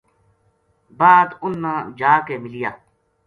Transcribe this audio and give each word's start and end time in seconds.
بعد 0.99 1.29
اُن 1.41 1.51
نا 1.63 1.73
جا 1.99 2.13
کے 2.25 2.35
ملیا 2.43 2.71